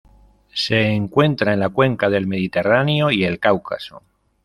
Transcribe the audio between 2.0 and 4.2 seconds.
del Mediterráneo y el Cáucaso.